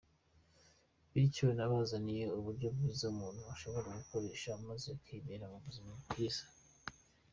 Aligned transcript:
Bityo 1.11 1.47
nabazaniye 1.57 2.23
ubu 2.29 2.41
buryo 2.47 2.67
bwiza 2.75 3.03
umuntu 3.13 3.41
ashobora 3.53 3.87
gukoresha 3.99 4.49
maze 4.67 4.85
akibera 4.97 5.45
mu 5.51 5.57
buzima 5.65 5.91
bwiza. 6.05 6.45